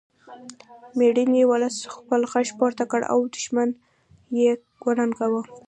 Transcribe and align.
میړني 0.97 1.43
ولس 1.47 1.75
خپل 1.95 2.21
غږ 2.31 2.47
پورته 2.59 2.83
کړ 2.91 3.01
او 3.13 3.19
دښمن 3.35 3.69
یې 4.39 4.51
وننګاوه 4.85 5.41